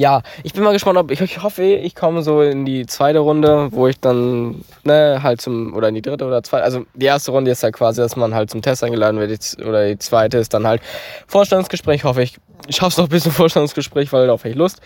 [0.00, 3.18] ja, ich bin mal gespannt, ob ich, ich hoffe, ich komme so in die zweite
[3.18, 7.04] Runde, wo ich dann ne, halt zum oder in die dritte oder zweite, also die
[7.04, 10.38] erste Runde ist ja quasi, dass man halt zum Test eingeladen wird, oder die zweite
[10.38, 10.80] ist dann halt
[11.26, 12.04] Vorstellungsgespräch.
[12.04, 14.80] Hoffe ich, ich schaffe es noch bis zum Vorstellungsgespräch, weil darauf habe ich Lust.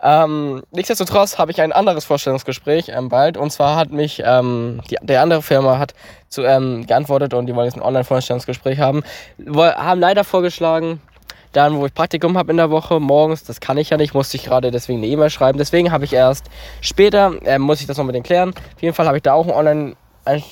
[0.00, 4.98] Ähm, nichtsdestotrotz habe ich ein anderes Vorstellungsgespräch ähm, bald und zwar hat mich ähm, die,
[5.02, 5.94] der andere Firma hat
[6.28, 9.02] zu, ähm, geantwortet und die wollen jetzt ein Online-Vorstellungsgespräch haben.
[9.36, 11.00] Woll, haben leider vorgeschlagen,
[11.52, 14.36] dann, wo ich Praktikum habe in der Woche, morgens, das kann ich ja nicht, musste
[14.36, 15.58] ich gerade deswegen eine E-Mail schreiben.
[15.58, 16.46] Deswegen habe ich erst
[16.80, 18.50] später, äh, muss ich das noch mit denen klären.
[18.50, 20.42] Auf jeden Fall habe ich da auch ein Online- ein,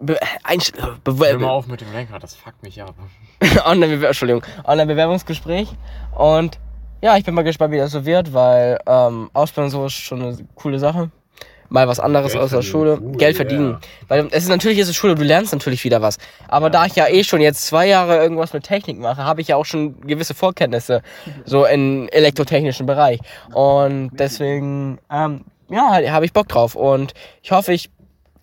[0.00, 0.58] Be, ein,
[1.04, 2.94] Be, Hör mal auf mit dem Lenkrad, das fuckt mich ab.
[3.64, 5.68] Online, Entschuldigung, Online-Bewerbungsgespräch.
[6.16, 6.58] Und
[7.00, 10.22] ja, ich bin mal gespannt, wie das so wird, weil ähm, Ausbildung so ist schon
[10.22, 11.10] eine coole Sache.
[11.74, 13.00] Mal was anderes Geld aus der Schule.
[13.02, 13.36] cool, Geld ja.
[13.36, 13.78] verdienen.
[14.06, 16.18] Weil es ist natürlich ist es Schule, du lernst natürlich wieder was.
[16.46, 19.48] Aber da ich ja eh schon jetzt zwei Jahre irgendwas mit Technik mache, habe ich
[19.48, 21.02] ja auch schon gewisse Vorkenntnisse
[21.44, 23.18] so im elektrotechnischen Bereich.
[23.52, 26.76] Und deswegen, ähm, ja, habe ich Bock drauf.
[26.76, 27.90] Und ich hoffe, ich,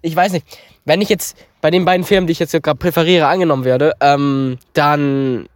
[0.01, 0.45] ich weiß nicht,
[0.83, 4.57] wenn ich jetzt bei den beiden Firmen, die ich jetzt gerade präferiere, angenommen werde, ähm,
[4.73, 5.47] dann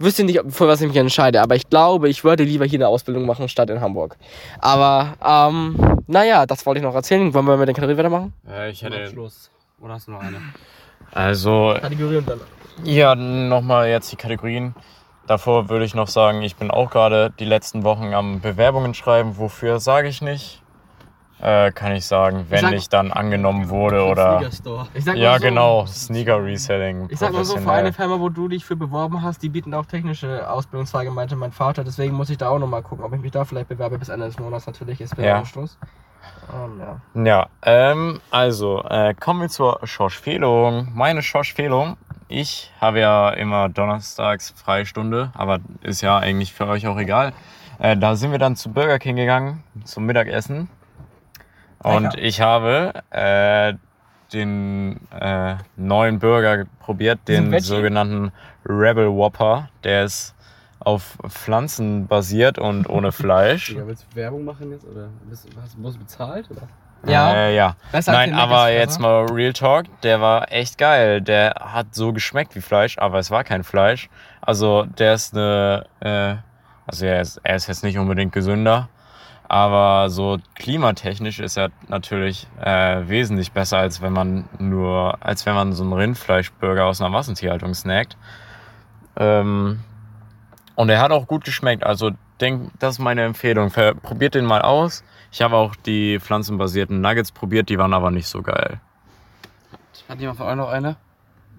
[0.00, 1.40] wüsste nicht, für was ich mich entscheide.
[1.42, 4.16] Aber ich glaube, ich würde lieber hier eine Ausbildung machen, statt in Hamburg.
[4.58, 7.32] Aber, ähm, naja, das wollte ich noch erzählen.
[7.32, 8.32] Wollen wir mit den Kategorien weitermachen?
[8.48, 9.06] Äh, ich hätte.
[9.08, 9.50] Schluss.
[9.80, 10.40] Oder hast du noch eine?
[11.12, 12.40] Also, Kategorien dann.
[12.84, 14.74] ja, nochmal jetzt die Kategorien.
[15.26, 19.38] Davor würde ich noch sagen, ich bin auch gerade die letzten Wochen am Bewerbungen schreiben.
[19.38, 20.62] Wofür sage ich nicht.
[21.42, 24.42] Äh, kann ich sagen, wenn sag- ich dann angenommen wurde oder.
[24.94, 27.08] Ich Ja, so, genau, Sneaker Reselling.
[27.10, 27.78] Ich sag mal so, für professionell.
[27.86, 31.52] eine Firma, wo du dich für beworben hast, die bieten auch technische Ausbildungszweige, meinte mein
[31.52, 31.84] Vater.
[31.84, 34.26] Deswegen muss ich da auch nochmal gucken, ob ich mich da vielleicht bewerbe bis Ende
[34.26, 35.00] des Monats natürlich.
[35.00, 35.16] Ist Ja.
[35.16, 35.78] Bewerbungsschluss.
[36.52, 36.80] Ähm,
[37.14, 37.24] ja.
[37.24, 40.88] Ja, ähm, also äh, kommen wir zur Schorschfehlung.
[40.94, 41.96] Meine Schorschfehlung.
[42.28, 47.32] Ich habe ja immer donnerstags Freistunde, aber ist ja eigentlich für euch auch egal.
[47.78, 50.68] Äh, da sind wir dann zu Burger King gegangen zum Mittagessen.
[51.82, 52.18] Und Lecker.
[52.18, 53.74] ich habe äh,
[54.32, 58.32] den äh, neuen Burger probiert, den sogenannten
[58.66, 59.68] Rebel Whopper.
[59.84, 60.34] Der ist
[60.78, 63.68] auf Pflanzen basiert und ohne Fleisch.
[63.68, 64.86] Digga, willst du Werbung machen jetzt?
[64.86, 66.50] Oder bist, hast, wurdest du bezahlt?
[66.50, 66.62] Oder?
[67.06, 67.32] Ja.
[67.34, 67.76] Äh, ja.
[68.06, 71.20] Nein, aber jetzt mal Real Talk, der war echt geil.
[71.20, 74.10] Der hat so geschmeckt wie Fleisch, aber es war kein Fleisch.
[74.40, 76.34] Also der ist eine, äh,
[76.86, 78.88] also er ist, er ist jetzt nicht unbedingt gesünder,
[79.50, 85.56] aber so klimatechnisch ist er natürlich äh, wesentlich besser, als wenn man nur, als wenn
[85.56, 88.16] man so einen Rindfleischburger aus einer Massentierhaltung snackt.
[89.16, 89.80] Ähm,
[90.76, 91.82] und er hat auch gut geschmeckt.
[91.82, 93.72] Also denk, das ist meine Empfehlung.
[93.72, 95.02] Probiert den mal aus.
[95.32, 98.80] Ich habe auch die pflanzenbasierten Nuggets probiert, die waren aber nicht so geil.
[100.08, 100.94] Hat jemand von euch noch eine?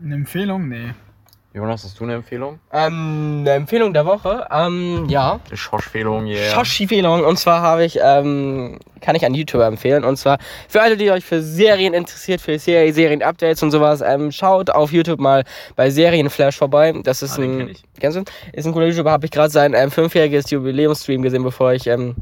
[0.01, 0.69] Eine Empfehlung?
[0.69, 0.93] Nee.
[1.53, 2.59] Jonas, hast du eine Empfehlung?
[2.71, 4.47] Ähm, eine Empfehlung der Woche.
[4.49, 5.41] Ähm, ja.
[5.51, 6.49] Schorschfehlung, yeah.
[6.55, 7.25] Shoshi-Fehlung.
[7.25, 10.05] Und zwar habe ich, ähm, kann ich einen YouTuber empfehlen.
[10.05, 10.37] Und zwar
[10.69, 14.93] für alle, die euch für Serien interessiert, für Serie, Serien-Updates und sowas, ähm, schaut auf
[14.93, 15.43] YouTube mal
[15.75, 16.93] bei Serienflash vorbei.
[17.03, 17.75] Das ist Ah, ein.
[17.99, 18.23] Kennst du?
[18.53, 19.11] Ist ein cooler YouTuber.
[19.11, 22.15] Habe ich gerade sein ähm, fünfjähriges Jubiläumsstream gesehen, bevor ich ähm,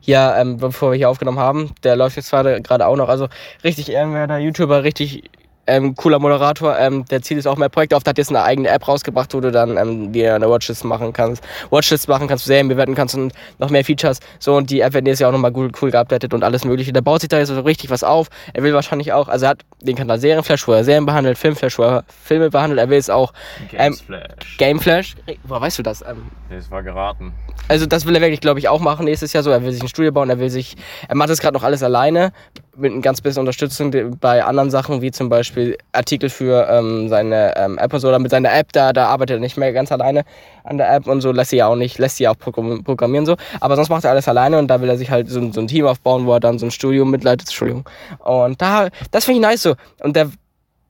[0.00, 1.70] hier, ähm, bevor wir hier aufgenommen haben.
[1.84, 3.08] Der läuft jetzt gerade gerade auch noch.
[3.08, 3.28] Also
[3.62, 5.30] richtig ehrenwerter YouTuber, richtig
[5.66, 6.78] ähm, cooler Moderator.
[6.78, 8.02] Ähm, der zieht jetzt auch mehr Projekte auf.
[8.02, 11.12] Der hat jetzt eine eigene App rausgebracht, wo du dann ähm, dir eine Watchlist machen
[11.12, 11.42] kannst.
[11.70, 14.18] Watchlist machen kannst, Serien bewerten kannst und noch mehr Features.
[14.38, 16.92] So, und die App wird nächstes Jahr auch nochmal cool, cool geupdatet und alles mögliche.
[16.92, 18.28] Der baut sich da jetzt so richtig was auf.
[18.52, 21.78] Er will wahrscheinlich auch, also er hat den Kanal Serienflash, wo er Serien behandelt, Filmflash,
[21.78, 22.80] wo er Filme behandelt.
[22.80, 23.32] Er will es auch
[23.72, 24.56] ähm, Gamesflash.
[24.58, 25.16] Gameflash.
[25.44, 26.02] Woher weißt du das?
[26.02, 27.32] Ähm, Das war geraten.
[27.68, 29.50] also das will er wirklich, glaube ich, auch machen nächstes Jahr so.
[29.50, 30.76] Er will sich ein Studio bauen, er will sich,
[31.08, 32.32] er macht das gerade noch alles alleine
[32.74, 37.54] mit ein ganz bisschen Unterstützung bei anderen Sachen, wie zum Beispiel Artikel für ähm, seine
[37.56, 39.92] ähm, App und so, oder mit seiner App, da, da arbeitet er nicht mehr ganz
[39.92, 40.22] alleine
[40.64, 42.82] an der App und so, lässt sie ja auch nicht, lässt sie ja auch programm-
[42.82, 45.38] programmieren so, aber sonst macht er alles alleine und da will er sich halt so,
[45.40, 47.84] ein- so ein Team aufbauen, wo er dann so ein Studio mitleitet, Entschuldigung.
[48.24, 49.74] Und da, das finde ich nice so.
[50.02, 50.30] Und der,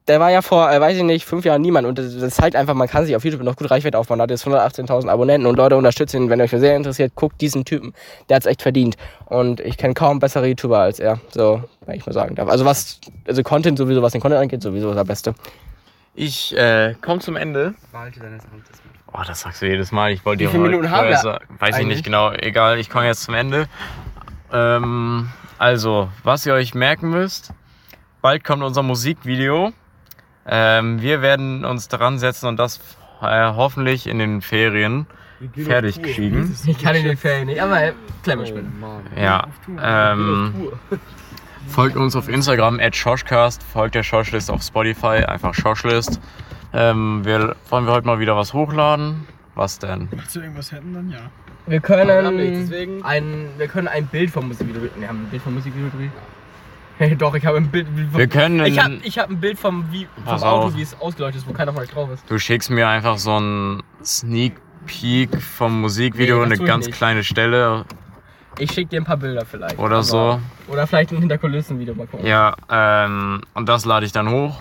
[0.08, 1.86] der war ja vor, äh, weiß ich nicht, fünf Jahren niemand.
[1.86, 4.18] Und das, das zeigt einfach, man kann sich auf YouTube noch gut Reichweite aufbauen.
[4.20, 6.30] Er hat jetzt 118.000 Abonnenten und Leute unterstützen ihn.
[6.30, 7.94] Wenn ihr euch für sehr interessiert, guckt diesen Typen.
[8.28, 8.96] Der hat's echt verdient.
[9.26, 11.20] Und ich kenne kaum bessere YouTuber als er.
[11.30, 12.48] So, wenn ich mal sagen darf.
[12.48, 15.34] Also was, also Content sowieso, was den Content angeht, sowieso ist er Beste.
[16.14, 17.74] Ich äh, komme zum Ende.
[17.92, 18.42] Deines Amtes
[18.84, 18.92] mit.
[19.14, 20.10] Oh, das sagst du jedes Mal.
[20.12, 22.32] Ich wollte Wie dir viele heute Minuten haben wir sagen- Weiß ich nicht genau.
[22.32, 23.66] Egal, ich komme jetzt zum Ende.
[24.52, 27.52] Ähm, also, was ihr euch merken müsst,
[28.20, 29.72] bald kommt unser Musikvideo.
[30.46, 32.80] Ähm, wir werden uns dran setzen und das
[33.20, 35.06] äh, hoffentlich in den Ferien
[35.56, 36.54] fertig kriegen.
[36.66, 38.72] Ich kann in den Ferien nicht, aber Klemme spielen.
[38.80, 39.02] Mann.
[39.16, 39.46] Ja.
[39.80, 40.70] Ähm,
[41.68, 46.20] folgt uns auf Instagram at Shoshcast, folgt der Shoshlist auf Spotify, einfach Shoshlist.
[46.72, 49.26] Ähm, wir, wollen wir heute mal wieder was hochladen?
[49.54, 50.08] Was denn?
[50.10, 51.30] Willst du irgendwas hätten, dann ja.
[51.66, 52.40] Wir können
[53.04, 54.88] ein, wir können ein Bild vom Musikvideo.
[54.96, 56.10] Wir haben ein Bild vom Musikvideo.
[57.02, 57.88] Hey, doch, ich habe ein Bild.
[57.88, 60.76] Vom, Wir können- Ich habe ich hab ein Bild vom, wie, vom Auto, auf.
[60.76, 62.22] wie es ausgeleuchtet ist, wo keiner von euch drauf ist.
[62.30, 64.54] Du schickst mir einfach so ein Sneak
[64.86, 66.96] Peek vom Musikvideo, Nee, eine ganz nicht.
[66.96, 67.84] kleine Stelle
[68.58, 69.78] Ich schicke dir ein paar Bilder vielleicht.
[69.80, 70.40] oder aber- so.
[70.68, 72.24] Oder vielleicht ein Hinterkulissen-Video mal gucken.
[72.24, 74.60] Ja, ähm, und das lade ich dann hoch.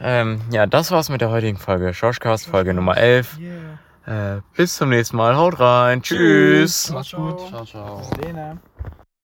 [0.00, 1.92] Ähm, ja, das war's mit der heutigen Folge.
[1.92, 3.38] Shoshcast, Folge Nummer 11.
[3.38, 4.36] Yeah.
[4.36, 5.36] Äh, bis zum nächsten Mal.
[5.36, 6.00] Haut rein.
[6.00, 6.90] Tschüss.
[6.90, 7.38] Macht's gut.
[7.50, 8.10] Ciao, ciao.
[8.24, 8.56] Lena.